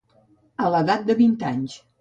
[0.67, 1.81] A l'edat de vint anys.